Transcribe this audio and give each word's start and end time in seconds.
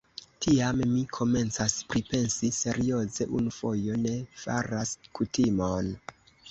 Tiam, 0.43 0.79
mi 0.93 1.03
komencas 1.17 1.75
pripensi 1.91 2.51
serioze: 2.63 3.29
unu 3.41 3.55
fojo 3.61 4.03
ne 4.09 4.19
faras 4.47 4.97
kutimon. 5.21 5.97